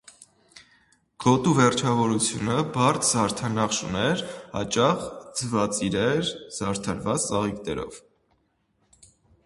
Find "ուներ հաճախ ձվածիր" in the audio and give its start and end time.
3.89-6.01